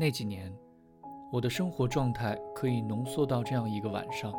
[0.00, 0.56] 那几年，
[1.32, 4.32] 我的生活状态可以浓缩到这样一个晚上。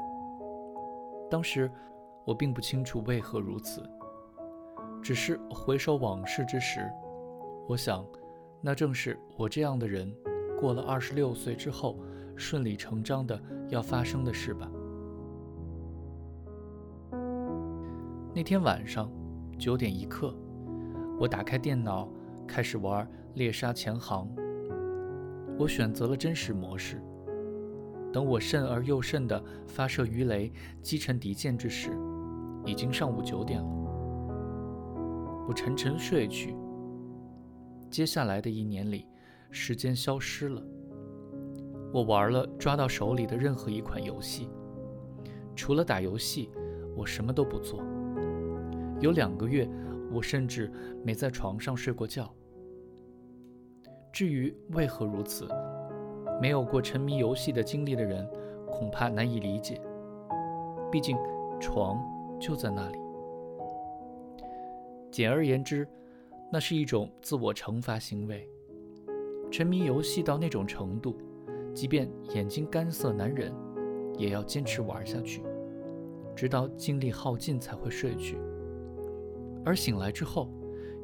[1.29, 1.69] 当时
[2.25, 3.83] 我并不清楚为何如此，
[5.03, 6.89] 只是回首往事之时，
[7.67, 8.05] 我想，
[8.61, 10.11] 那正是我这样的人
[10.59, 11.97] 过了二十六岁之后
[12.35, 14.69] 顺理成章的要发生的事吧。
[18.35, 19.09] 那天晚上
[19.57, 20.35] 九点一刻，
[21.17, 22.09] 我打开电脑，
[22.45, 24.27] 开始玩《猎杀前行》。
[25.57, 27.01] 我选择了真实模式。
[28.11, 30.51] 等我慎而又慎地发射鱼雷
[30.81, 31.91] 击沉敌舰之时，
[32.65, 33.69] 已经上午九点了。
[35.47, 36.53] 我沉沉睡去。
[37.89, 39.07] 接下来的一年里，
[39.51, 40.63] 时间消失了。
[41.91, 44.49] 我玩了抓到手里的任何一款游戏，
[45.55, 46.51] 除了打游戏，
[46.95, 47.81] 我什么都不做。
[48.99, 49.67] 有两个月，
[50.11, 50.71] 我甚至
[51.03, 52.31] 没在床上睡过觉。
[54.11, 55.47] 至于为何如此，
[56.41, 58.29] 没有过沉迷游戏的经历的人
[58.69, 59.81] 恐怕难以理解。
[60.91, 61.17] 毕竟
[61.59, 61.97] 床
[62.39, 62.97] 就在那里。
[65.11, 65.87] 简而言之，
[66.51, 68.47] 那是一种自我惩罚行为。
[69.51, 71.17] 沉迷游戏到那种程度，
[71.73, 73.53] 即便眼睛干涩难忍，
[74.17, 75.41] 也要坚持玩下去，
[76.35, 78.37] 直到精力耗尽才会睡去。
[79.65, 80.49] 而醒来之后，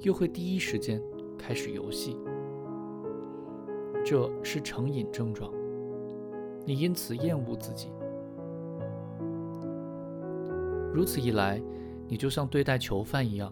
[0.02, 1.02] 又会第一时间
[1.38, 2.18] 开始游戏。
[4.06, 5.52] 这是成瘾症状，
[6.66, 7.90] 你因此厌恶自己。
[10.94, 11.62] 如此一来，
[12.08, 13.52] 你就像对待囚犯一样，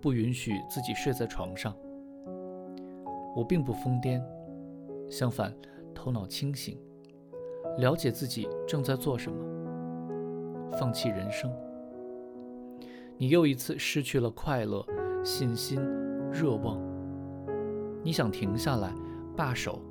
[0.00, 1.74] 不允许自己睡在床上。
[3.34, 4.22] 我并不疯癫，
[5.10, 5.54] 相反，
[5.94, 6.78] 头脑清醒，
[7.78, 11.52] 了解自己正在做什么，放弃人生。
[13.16, 14.84] 你又一次失去了快乐、
[15.24, 15.80] 信心、
[16.32, 16.80] 热望。
[18.02, 18.92] 你想停下来。
[19.36, 19.82] 罢手，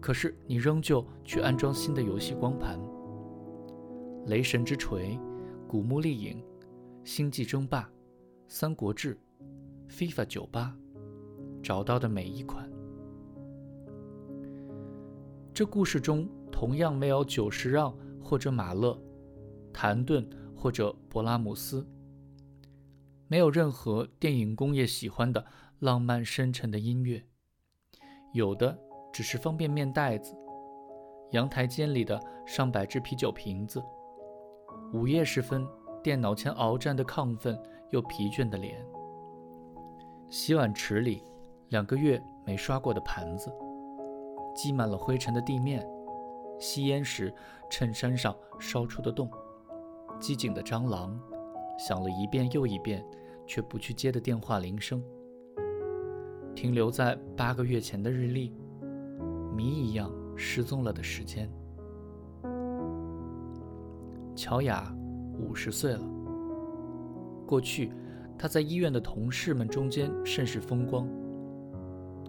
[0.00, 2.76] 可是你仍旧去安装新的游戏光盘，
[4.26, 5.10] 《雷神之锤》
[5.68, 6.38] 《古墓丽影》
[7.04, 7.82] 《星际争霸》
[8.48, 9.16] 《三国志》
[10.12, 10.48] 《FIFA 98》，
[11.64, 12.70] 找到的每一款。
[15.54, 19.00] 这故事中同样没有久石让或者马勒、
[19.72, 21.86] 谭盾或者勃拉姆斯，
[23.28, 25.42] 没有任何电影工业喜欢的
[25.78, 27.24] 浪漫深沉的音乐。
[28.34, 28.78] 有的
[29.10, 30.36] 只是方便面袋子，
[31.30, 33.82] 阳台间里的上百只啤酒瓶子，
[34.92, 35.66] 午夜时分
[36.02, 37.58] 电脑前鏖战的亢奋
[37.90, 38.84] 又疲倦的脸，
[40.28, 41.22] 洗碗池里
[41.74, 43.52] 两个月没刷过的盘子，
[44.54, 45.84] 积满了灰尘的地面，
[46.56, 47.34] 吸烟时
[47.68, 49.28] 衬衫上烧出的洞，
[50.20, 51.20] 机警的蟑螂，
[51.76, 53.04] 响了一遍又一遍
[53.44, 55.02] 却不去接的电话铃声。
[56.54, 58.54] 停留在八个月前的日历，
[59.52, 61.50] 谜一样失踪了的时间。
[64.36, 64.94] 乔雅
[65.40, 66.08] 五十岁了。
[67.44, 67.90] 过去，
[68.38, 71.08] 她在医院的同事们中间甚是风光。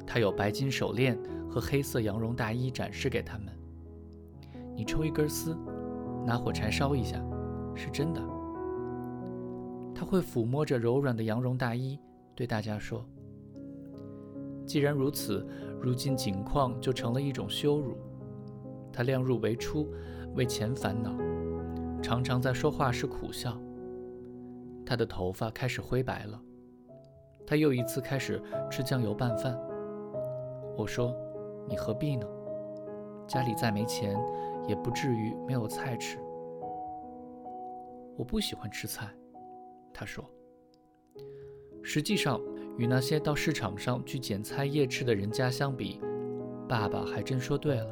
[0.05, 1.17] 她有白金手链
[1.49, 3.47] 和黑色羊绒大衣展示给他们。
[4.75, 5.57] 你抽一根丝，
[6.25, 7.21] 拿火柴烧一下，
[7.75, 8.21] 是真的。
[9.93, 11.99] 她会抚摸着柔软的羊绒大衣，
[12.35, 13.05] 对大家说。
[14.65, 15.47] 既然如此，
[15.79, 17.97] 如今景况就成了一种羞辱。
[18.91, 19.93] 他量入为出，
[20.35, 21.13] 为钱烦恼，
[22.01, 23.57] 常常在说话时苦笑。
[24.85, 26.41] 他的头发开始灰白了。
[27.45, 28.41] 他又一次开始
[28.71, 29.55] 吃酱油拌饭。
[30.77, 31.15] 我说
[31.67, 32.27] ：“你何必呢？
[33.27, 34.15] 家里再没钱，
[34.67, 36.17] 也不至于没有菜吃。”
[38.17, 39.09] 我不喜欢吃菜，
[39.93, 40.23] 他说。
[41.81, 42.39] 实际上。
[42.77, 46.01] 与那些到市场上去捡菜叶吃的人家相比，
[46.67, 47.87] 爸爸还真说对了。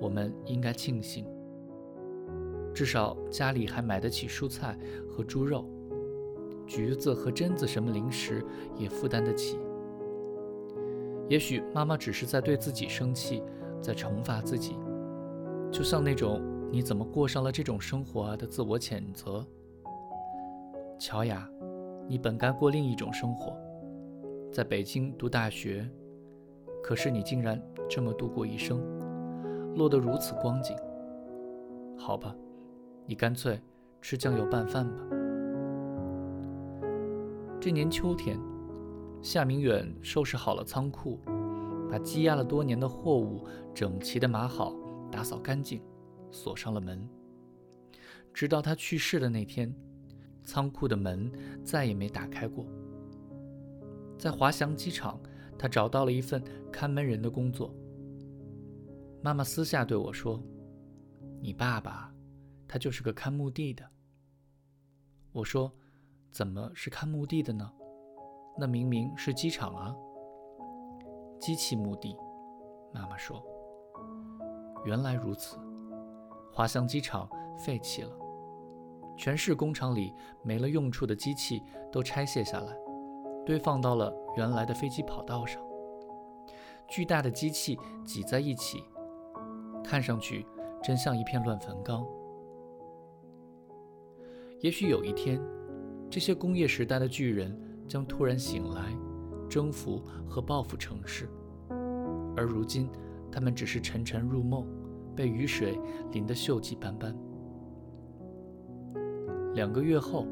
[0.00, 1.26] 我们应该庆幸，
[2.72, 5.66] 至少家里还买得起蔬菜和猪肉，
[6.66, 8.42] 橘子和榛子什么零食
[8.78, 9.58] 也负担得起。
[11.32, 13.42] 也许妈妈只是在对自己生气，
[13.80, 14.76] 在惩罚自己，
[15.72, 19.42] 就像那种“你怎么过上了这种生活”的自我谴责。
[20.98, 21.48] 乔雅，
[22.06, 23.56] 你本该过另一种生活。
[24.52, 25.88] 在北京读大学，
[26.84, 27.58] 可是你竟然
[27.88, 28.78] 这么度过一生，
[29.74, 30.76] 落得如此光景。
[31.96, 32.36] 好吧，
[33.06, 33.58] 你干脆
[34.02, 35.02] 吃酱油拌饭吧。
[37.58, 38.38] 这年秋天，
[39.22, 41.20] 夏明远收拾好了仓库，
[41.88, 44.74] 把积压了多年的货物整齐地码好，
[45.12, 45.80] 打扫干净，
[46.32, 47.08] 锁上了门。
[48.34, 49.72] 直到他去世的那天，
[50.42, 51.30] 仓库的门
[51.62, 52.66] 再也没打开过。
[54.18, 55.20] 在滑翔机场，
[55.56, 56.42] 他找到了一份
[56.72, 57.72] 看门人的工作。
[59.22, 60.42] 妈妈私下对我说
[61.40, 62.12] ：“你爸爸，
[62.66, 63.88] 他就是个看墓地的。”
[65.30, 65.72] 我说
[66.32, 67.70] ：“怎么是看墓地的呢？
[68.56, 69.94] 那明明是机场啊！”
[71.40, 72.16] 机器墓地，
[72.92, 73.42] 妈妈说
[74.86, 75.56] ：“原来如此，
[76.52, 77.28] 滑翔机场
[77.58, 78.10] 废弃了。”
[79.16, 81.62] 全市工厂里没了用处的机器
[81.92, 82.76] 都拆卸下来，
[83.44, 85.62] 堆放到了原来的飞机跑道上。
[86.88, 88.82] 巨大的机器挤在一起，
[89.84, 90.46] 看上去
[90.82, 92.06] 真像一片乱坟岗。
[94.60, 95.40] 也许有一天，
[96.10, 98.96] 这些工业时代的巨人将突然醒来，
[99.48, 101.28] 征服和报复城市，
[102.36, 102.88] 而如今，
[103.30, 104.66] 他们只是沉沉入梦，
[105.14, 105.78] 被雨水
[106.10, 107.16] 淋得锈迹斑斑。
[109.54, 110.26] 两个月后，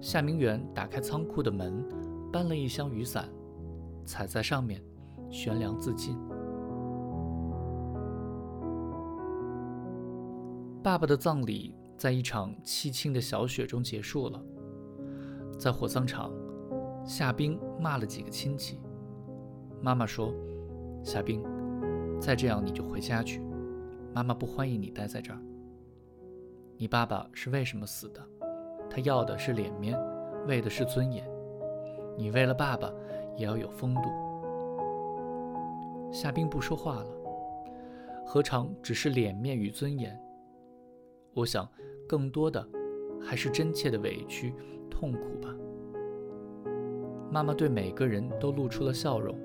[0.00, 1.82] 夏明远打开仓库的门，
[2.30, 3.28] 搬了一箱雨伞，
[4.04, 4.82] 踩在上面，
[5.30, 6.18] 悬梁自尽。
[10.82, 14.42] 爸爸的葬礼在一场凄清的小雪中结束了。
[15.58, 16.32] 在火葬场，
[17.10, 18.78] 夏冰骂了几个亲戚。
[19.82, 20.32] 妈妈说
[21.02, 21.42] ：“夏冰，
[22.20, 23.42] 再这样你就回家去，
[24.14, 25.42] 妈妈不欢迎你待在这儿。
[26.76, 28.24] 你爸爸是为什么死的？”
[28.88, 29.98] 他要的是脸面，
[30.46, 31.28] 为的是尊严。
[32.16, 32.88] 你为了爸爸，
[33.36, 34.02] 也要有风度。
[36.12, 37.10] 夏冰不说话了，
[38.24, 40.16] 何尝只是脸面与尊严？
[41.34, 41.68] 我想，
[42.08, 42.64] 更多的
[43.20, 44.54] 还是真切的委屈、
[44.88, 45.52] 痛苦吧。
[47.30, 49.36] 妈妈对每个人都露出了笑容。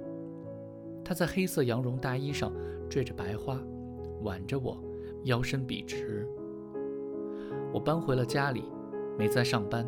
[1.03, 2.51] 她在黑色羊绒大衣上
[2.89, 3.59] 缀着白花，
[4.21, 4.77] 挽着我，
[5.23, 6.27] 腰身笔直。
[7.73, 8.63] 我搬回了家里。
[9.17, 9.87] 没再上班。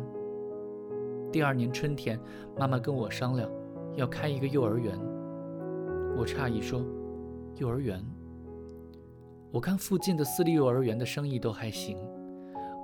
[1.30, 2.18] 第二年春天，
[2.56, 3.50] 妈妈跟我商量
[3.94, 4.98] 要开一个幼儿园。
[6.16, 6.82] 我诧异说
[7.60, 8.02] ：“幼儿园？
[9.52, 11.98] 我看附近的私立幼儿园的生意都还行。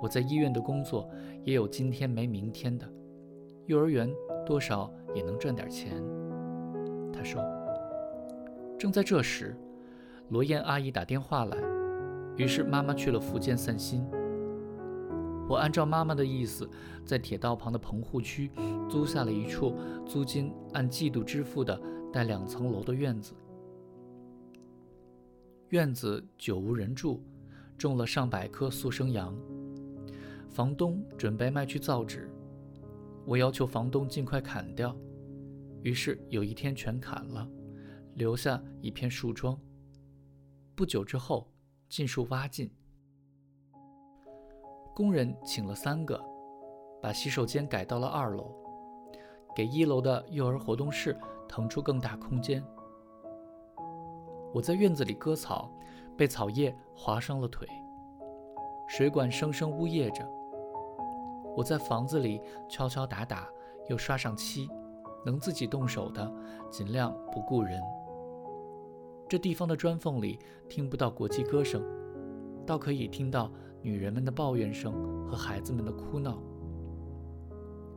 [0.03, 1.09] 我在医院的工作
[1.45, 2.87] 也有今天没明天的。
[3.65, 4.07] 幼儿园
[4.45, 6.03] 多少也能赚点钱。”
[7.13, 7.43] 他说。
[8.77, 9.57] 正在这时，
[10.29, 11.57] 罗燕阿姨打电话来，
[12.37, 14.05] 于是妈妈去了福建散心。
[15.49, 16.69] 我按照妈妈的意思，
[17.05, 18.51] 在铁道旁的棚户区
[18.89, 19.75] 租下了一处
[20.05, 21.81] 租金按季度支付的
[22.13, 23.33] 带两层楼的院子。
[25.69, 27.23] 院子久无人住，
[27.79, 29.35] 种了上百棵速生杨。
[30.51, 32.29] 房东准备卖去造纸，
[33.27, 34.95] 我要求房东尽快砍掉。
[35.83, 37.47] 于是有一天全砍了，
[38.15, 39.59] 留下一片树桩。
[40.75, 41.47] 不久之后，
[41.89, 42.71] 尽数挖尽。
[44.95, 46.21] 工人请了三个，
[47.03, 48.55] 把洗手间改到了二楼，
[49.55, 51.19] 给一楼的幼儿活动室
[51.49, 52.65] 腾出更大空间。
[54.55, 55.71] 我在院子里割草，
[56.17, 57.67] 被草叶划伤了腿。
[58.89, 60.25] 水管声声呜咽着。
[61.57, 63.49] 我在房子里敲敲打打，
[63.89, 64.69] 又刷上漆，
[65.25, 66.33] 能自己动手的
[66.71, 67.81] 尽量不顾人。
[69.29, 71.83] 这地方的砖缝里听不到国际歌声，
[72.67, 73.51] 倒可以听到。
[73.87, 74.95] 女人们的抱怨声
[75.29, 76.43] 和孩子们的哭闹。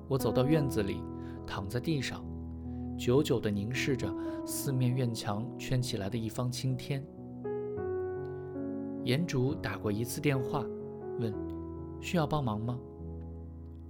[0.10, 1.02] 我走到院子里，
[1.46, 2.26] 躺在地上，
[2.98, 4.14] 久久地凝视着
[4.46, 7.02] 四面院墙圈起来的一方青天。
[9.06, 10.66] 严竹打过一次电话，
[11.22, 11.34] 问
[12.04, 12.78] ：“需要帮忙吗？”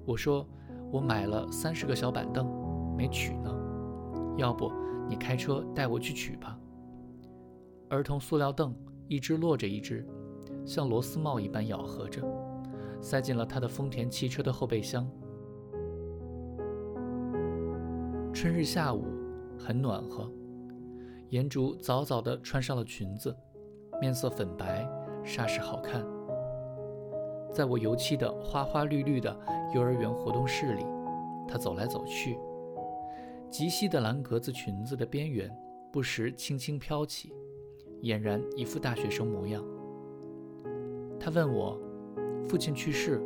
[0.07, 0.47] 我说
[0.89, 2.47] ：“我买了三十个小板凳，
[2.95, 3.53] 没取呢。
[4.37, 4.71] 要不
[5.09, 6.57] 你开车带我去取吧。”
[7.91, 8.73] 儿童塑料凳
[9.09, 10.07] 一只摞着一只。
[10.65, 12.21] 像螺丝帽一般咬合着，
[13.01, 15.05] 塞进了他的丰田汽车的后备箱。
[18.33, 19.05] 春日下午
[19.57, 20.31] 很暖和，
[21.29, 23.35] 颜竹早早地穿上了裙子，
[24.01, 24.85] 面色粉白，
[25.23, 26.05] 煞是好看。
[27.57, 29.35] 在我油漆的花花绿绿的
[29.73, 30.85] 幼儿园活动室里，
[31.47, 32.37] 他走来走去，
[33.49, 35.49] 极细的蓝格子裙子的边缘
[35.91, 37.33] 不时轻轻飘起，
[38.03, 39.65] 俨然一副大学生模样。
[41.19, 41.81] 他问我
[42.47, 43.19] ：“父亲去世，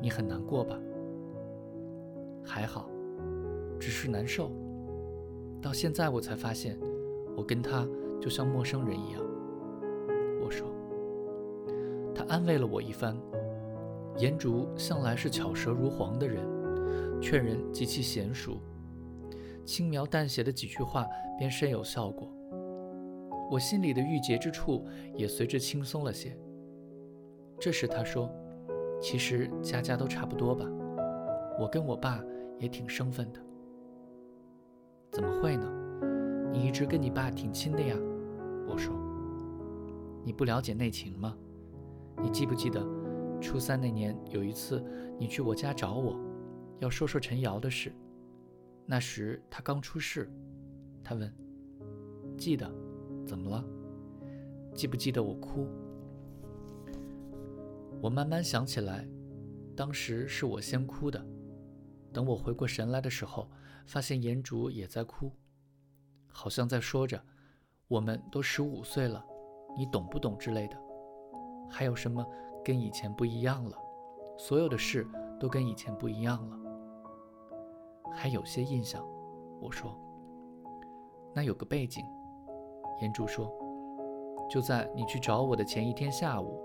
[0.00, 0.78] 你很难过吧？”
[2.46, 2.88] 还好，
[3.80, 4.52] 只是难受。
[5.60, 6.78] 到现在我才发现，
[7.36, 7.84] 我跟他
[8.20, 9.20] 就像陌生人一样。
[10.40, 10.68] 我说。
[12.14, 13.16] 他安慰了我一番。
[14.18, 16.42] 颜竹向来是巧舌如簧的人，
[17.20, 18.60] 劝人极其娴熟，
[19.64, 21.06] 轻描淡写的几句话
[21.38, 22.30] 便深有效果。
[23.50, 24.86] 我心里的郁结之处
[25.16, 26.36] 也随之轻松了些。
[27.58, 28.30] 这时他说
[29.02, 30.64] ：“其实家家都差不多吧，
[31.58, 32.22] 我跟我爸
[32.58, 33.40] 也挺生分的。”
[35.10, 35.66] 怎么会呢？
[36.52, 37.96] 你一直跟你爸挺亲的呀。
[38.68, 38.94] 我说
[40.24, 41.36] ：“你不了解内情吗？
[42.22, 42.80] 你记不记得
[43.40, 44.84] 初三那年有一次
[45.18, 46.18] 你去我家找我，
[46.78, 47.92] 要说说陈瑶的事？
[48.86, 50.30] 那时他刚出事。”
[51.02, 51.32] 他问
[52.36, 52.70] ：“记得？
[53.26, 53.64] 怎么了？
[54.74, 55.66] 记不记得我哭？”
[58.02, 59.06] 我慢慢想起来，
[59.76, 61.24] 当时是我先哭的。
[62.12, 63.50] 等我回过神来的时候，
[63.86, 65.32] 发现颜竹也在哭，
[66.28, 67.22] 好像在说着
[67.88, 69.24] ：“我们都十五岁了，
[69.76, 70.76] 你懂不懂之类的？
[71.70, 72.24] 还有什么
[72.64, 73.76] 跟以前不一样了？
[74.38, 75.06] 所有的事
[75.38, 76.56] 都跟以前不一样了。”
[78.12, 79.04] 还有些印象，
[79.60, 79.96] 我说
[81.34, 82.04] ：“那有个背景。”
[83.00, 83.50] 颜竹说
[84.50, 86.60] ：“就在你去找我的前一天下午，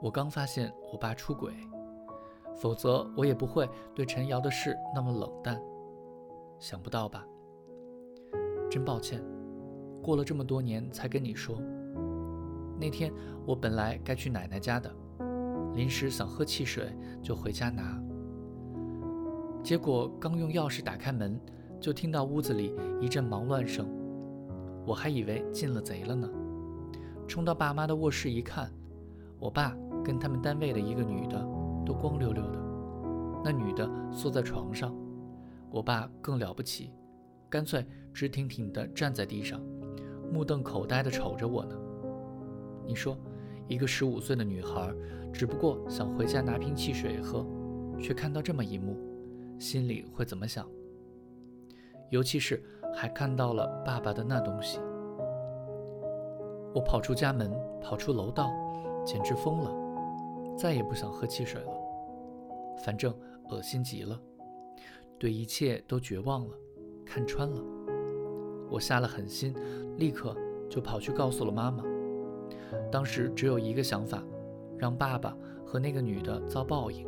[0.00, 1.52] 我刚发现我爸出轨。”
[2.56, 5.60] 否则我也不会对陈瑶的事那么冷淡。
[6.58, 7.22] 想不到吧？
[8.70, 9.22] 真抱歉，
[10.02, 11.60] 过了这么多年才跟你说。
[12.80, 13.12] 那天
[13.44, 14.90] 我本来该去奶奶家的，
[15.76, 16.92] 临时想喝汽水
[17.22, 18.02] 就回家拿。
[19.62, 21.38] 结果刚用钥匙打开门，
[21.78, 23.88] 就听到屋子里一阵忙乱声，
[24.84, 26.28] 我还以为进了贼了呢。
[27.28, 28.72] 冲到爸妈的卧室一看，
[29.38, 31.46] 我爸跟他们单位的一个女的。
[31.86, 32.58] 都光溜溜的，
[33.44, 34.92] 那女的缩在床上，
[35.70, 36.90] 我爸更了不起，
[37.48, 39.60] 干脆直挺挺地站在地上，
[40.32, 41.76] 目瞪口呆地瞅着我呢。
[42.84, 43.16] 你说，
[43.68, 44.94] 一个十五岁的女孩，
[45.32, 47.44] 只不过想回家拿瓶汽水喝，
[48.00, 48.96] 却看到这么一幕，
[49.58, 50.68] 心里会怎么想？
[52.10, 52.62] 尤其是
[52.94, 54.78] 还看到了爸爸的那东西。
[56.72, 58.52] 我跑出家门，跑出楼道，
[59.04, 59.74] 简直疯了。
[60.56, 61.72] 再也不想喝汽水了，
[62.84, 63.12] 反正
[63.50, 64.18] 恶心极了，
[65.18, 66.54] 对一切都绝望了，
[67.04, 67.60] 看穿了。
[68.70, 69.54] 我下了狠心，
[69.96, 70.34] 立刻
[70.70, 71.82] 就跑去告诉了妈妈。
[72.90, 74.22] 当时只有一个想法，
[74.76, 77.06] 让爸爸和那个女的遭报应。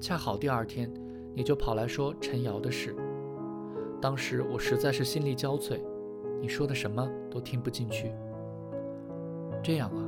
[0.00, 0.92] 恰好第二天
[1.34, 2.94] 你就跑来说陈瑶的事，
[4.00, 5.80] 当时我实在是心力交瘁，
[6.40, 8.12] 你说的什么都听不进去。
[9.62, 10.02] 这样啊。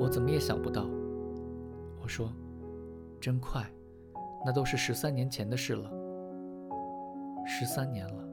[0.00, 0.86] 我怎么也想不到，
[2.00, 2.32] 我说，
[3.20, 3.68] 真快，
[4.46, 5.90] 那都是十三年前的事了。
[7.44, 8.27] 十三年了。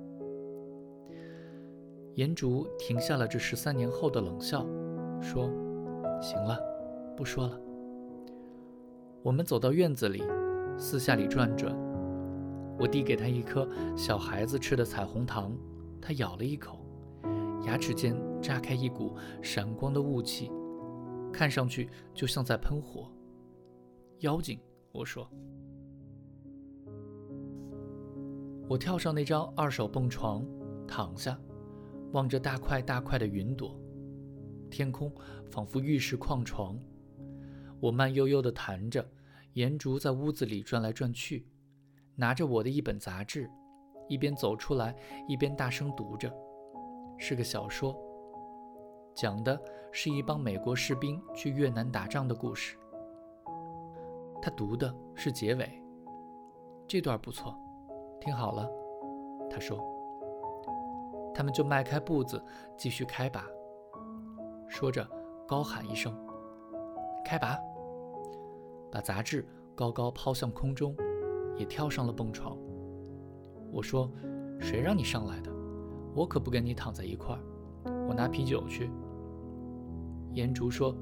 [2.15, 4.65] 颜竹停下了这十三年后的冷笑，
[5.21, 5.49] 说
[6.21, 6.57] ：“行了，
[7.15, 7.59] 不说了。”
[9.21, 10.23] 我们走到院子里，
[10.77, 11.75] 四下里转转。
[12.79, 13.67] 我递给他一颗
[13.97, 15.57] 小孩子吃的彩虹糖，
[16.01, 16.85] 他咬了一口，
[17.65, 20.49] 牙齿间炸开一股闪光的雾气。
[21.33, 23.11] 看上去就像在喷火。
[24.19, 24.57] 妖精，
[24.93, 25.29] 我说。
[28.69, 30.45] 我跳上那张二手蹦床，
[30.87, 31.37] 躺下，
[32.13, 33.79] 望着大块大块的云朵，
[34.69, 35.13] 天空
[35.51, 36.79] 仿佛玉石矿床。
[37.79, 39.05] 我慢悠悠地弹着，
[39.53, 41.45] 颜竹在屋子里转来转去，
[42.15, 43.49] 拿着我的一本杂志，
[44.07, 44.95] 一边走出来，
[45.27, 46.33] 一边大声读着，
[47.17, 47.95] 是个小说。
[49.13, 49.59] 讲的
[49.91, 52.77] 是一帮美国士兵去越南打仗的故事。
[54.41, 55.81] 他读的是结尾，
[56.87, 57.57] 这段不错，
[58.19, 58.69] 听好了。
[59.49, 59.77] 他说
[61.35, 62.41] ：“他们就迈开步子
[62.75, 63.45] 继续开拔。”
[64.67, 65.07] 说着，
[65.47, 66.11] 高喊一声
[67.23, 67.55] ：“开拔！”
[68.91, 70.95] 把杂志高高抛向空中，
[71.57, 72.57] 也跳上了蹦床。
[73.71, 74.09] 我说
[74.59, 75.51] ：“谁让你上来的？
[76.15, 77.41] 我可不跟你躺在一块儿。
[78.07, 78.89] 我拿啤酒去。”
[80.31, 80.95] 颜竹说：“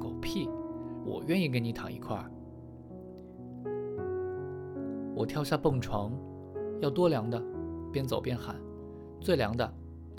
[0.00, 0.48] 狗屁！
[1.04, 2.30] 我愿意跟你躺一块儿。”
[5.14, 6.12] 我跳下蹦床，
[6.80, 7.42] 要多凉的？
[7.92, 8.56] 边走边喊
[9.20, 9.70] ：“最凉的！”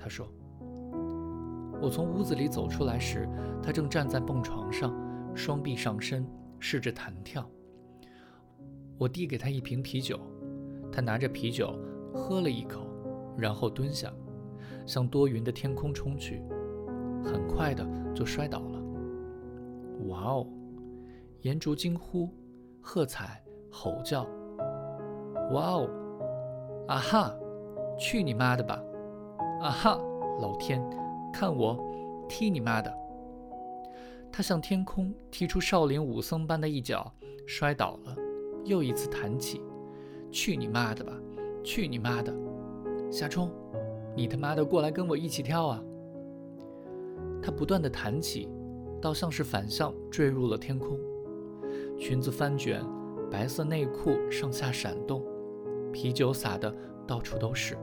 [0.02, 0.28] 他说。
[1.80, 3.28] 我从屋子里走出来时，
[3.62, 4.94] 他正站在蹦床上，
[5.36, 6.26] 双臂上伸，
[6.60, 7.48] 试着弹跳。
[8.98, 10.20] 我递给他一瓶啤酒，
[10.92, 11.74] 他拿着啤酒
[12.14, 12.82] 喝了一口，
[13.38, 14.12] 然后蹲下，
[14.86, 16.44] 向多云的天空冲去。
[17.24, 18.80] 很快的就摔倒了。
[20.08, 20.48] 哇哦！
[21.42, 22.30] 颜竹惊呼、
[22.80, 24.24] 喝彩、吼叫。
[25.52, 25.90] 哇哦！
[26.88, 27.36] 啊哈！
[27.98, 28.80] 去你妈的吧！
[29.62, 30.00] 啊哈！
[30.40, 30.84] 老天，
[31.32, 31.78] 看我
[32.28, 32.92] 踢你妈的！
[34.32, 37.14] 他向天空踢出少林武僧般的一脚，
[37.46, 38.16] 摔倒了，
[38.66, 39.62] 又一次弹起。
[40.32, 41.14] 去你妈的吧！
[41.64, 42.34] 去你妈的！
[43.12, 43.52] 夏冲，
[44.16, 45.84] 你他妈的过来跟我一起跳啊！
[47.40, 48.50] 他不断地弹起，
[49.00, 50.98] 倒像是反向坠入了天空。
[52.00, 52.84] 裙子翻卷，
[53.30, 55.24] 白色内裤上下闪动，
[55.92, 56.76] 啤酒洒的
[57.06, 57.78] 到处都是。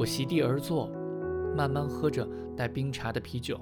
[0.00, 0.90] 我席地而坐，
[1.54, 2.26] 慢慢喝着
[2.56, 3.60] 带冰茶的啤酒。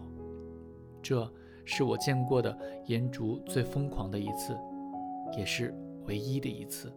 [1.02, 1.28] 这
[1.64, 4.56] 是我见过的烟竹最疯狂的一次，
[5.36, 5.74] 也是
[6.06, 6.92] 唯一的一次。